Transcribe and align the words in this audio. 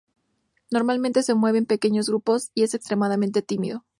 Normalmente 0.71 1.21
se 1.21 1.35
mueve 1.35 1.59
en 1.59 1.67
pequeños 1.67 2.09
grupos 2.09 2.49
y 2.55 2.63
es 2.63 2.73
extremadamente 2.73 3.43
tímido. 3.43 3.85